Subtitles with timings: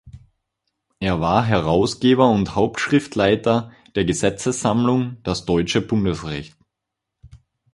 [0.99, 6.57] Er war Herausgeber und Hauptschriftleiter der Gesetzessammlung „Das deutsche Bundesrecht“.